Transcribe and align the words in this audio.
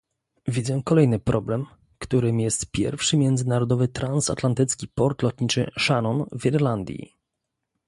Widzę 0.47 0.81
kolejny 0.85 1.19
problem, 1.19 1.65
którym 1.99 2.39
jest 2.39 2.71
pierwszy 2.71 3.17
międzynarodowy 3.17 3.87
transatlantycki 3.87 4.87
port 4.87 5.21
lotniczy 5.23 5.71
Shannon 5.79 6.25
w 6.31 6.45
Irlandii 6.45 7.15